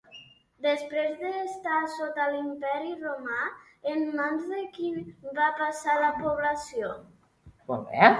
[0.65, 3.41] Després d'estar sota l'imperi romà,
[3.91, 4.89] en mans de qui
[5.41, 6.91] va passar la població?